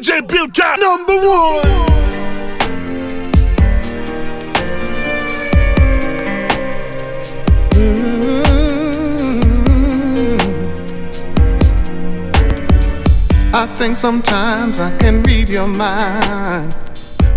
[0.00, 1.60] DJ Bill Cat, number one.
[7.72, 8.40] Mm-hmm.
[13.54, 16.74] I think sometimes I can read your mind.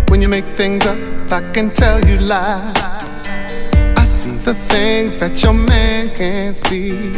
[0.08, 0.96] When you make things up,
[1.30, 3.74] I can tell you lies.
[3.74, 7.12] I see the things that your man can't see.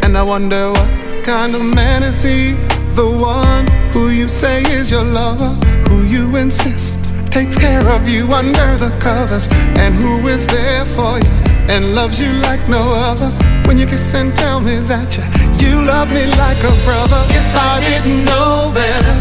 [0.00, 2.52] And I wonder what kind of man is he?
[2.94, 5.48] The one who you say is your lover,
[5.88, 9.46] who you insist takes care of you under the covers,
[9.78, 11.30] and who is there for you
[11.70, 13.30] and loves you like no other.
[13.66, 15.24] When you kiss and tell me that you
[15.64, 17.22] you love me like a brother.
[17.30, 19.16] If I didn't know better,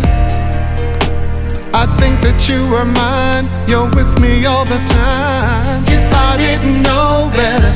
[1.73, 3.45] I think that you were mine.
[3.69, 5.83] You're with me all the time.
[5.87, 7.73] If I didn't know better,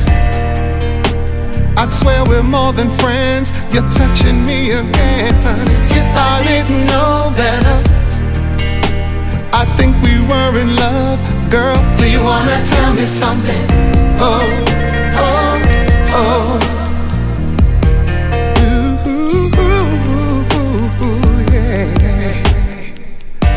[1.76, 3.52] I'd swear we're more than friends.
[3.72, 6.03] You're touching me again, honey.
[12.46, 13.64] Wanna tell me something?
[14.20, 14.64] Oh,
[15.16, 15.60] oh,
[16.12, 16.60] oh.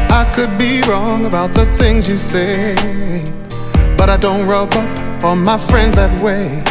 [0.10, 2.76] I could be wrong about the things you say,
[3.98, 6.64] but I don't rub up on my friends that way.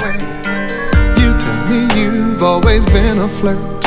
[1.20, 3.82] You tell me you've always been a flirt,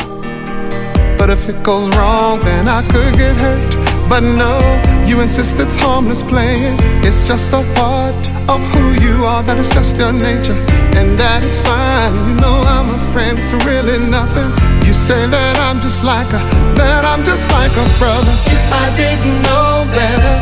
[1.18, 3.89] but if it goes wrong, then I could get hurt.
[4.10, 4.58] But no,
[5.06, 6.76] you insist it's harmless playing.
[7.06, 8.18] It's just a part
[8.50, 10.58] of who you are, that it's just your nature,
[10.98, 12.16] and that it's fine.
[12.18, 14.50] You know I'm a friend, it's really nothing.
[14.82, 16.42] You say that I'm just like a,
[16.74, 18.34] that I'm just like a brother.
[18.50, 20.36] If I didn't know better,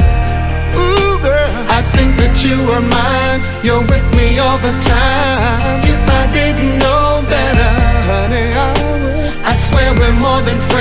[0.79, 3.43] ooh girl, I think that you were mine.
[3.67, 5.59] You're with me all the time.
[5.83, 7.71] If I didn't know better,
[8.07, 9.35] honey, I would.
[9.43, 10.76] I swear we're more than friends.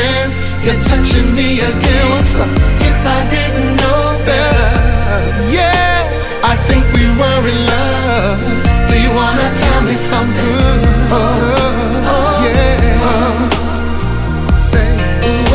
[0.67, 2.11] You're touching me again.
[2.11, 2.51] What's up?
[2.83, 6.11] If I didn't know better, yeah,
[6.43, 8.43] I think we were in love.
[8.91, 10.83] Do you wanna tell me something?
[11.15, 13.07] Oh, oh yeah.
[13.07, 14.59] Oh.
[14.59, 14.91] Say,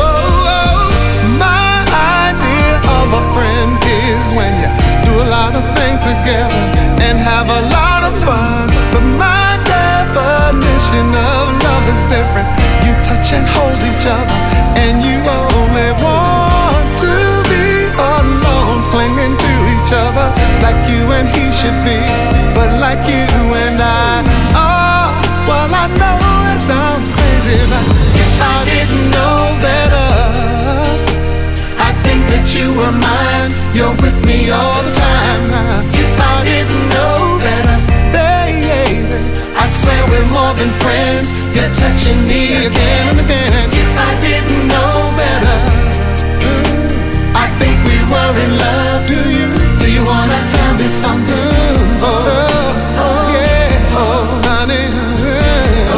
[0.00, 1.36] oh.
[1.36, 1.84] My
[2.32, 4.70] idea of a friend is when you
[5.04, 6.64] do a lot of things together
[7.04, 8.64] and have a lot of fun.
[8.96, 12.48] But my definition of love is different.
[12.80, 14.36] You touch and hold each other,
[34.52, 35.42] all the time.
[36.02, 37.80] If I didn't know better, uh,
[38.16, 38.82] baby,
[39.62, 41.24] I swear we're more than friends.
[41.54, 43.52] You're touching me again and again.
[43.82, 44.92] If I didn't know
[45.22, 45.58] better,
[46.44, 46.74] mm,
[47.44, 49.00] I think we were in love.
[49.12, 49.48] Do you?
[49.82, 51.74] Do you wanna tell me something?
[52.04, 54.84] Oh, oh, oh, oh yeah, oh, honey,
[55.22, 55.92] yeah,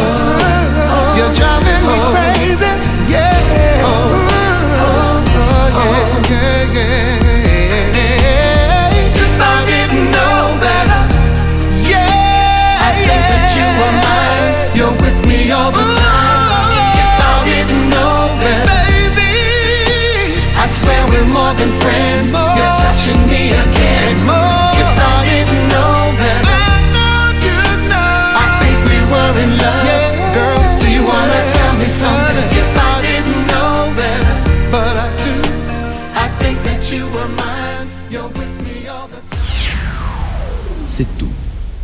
[40.96, 41.32] C'est tout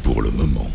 [0.05, 0.71] pour le moment.